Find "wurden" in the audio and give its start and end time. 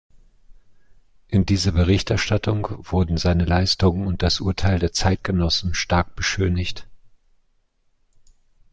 2.89-3.17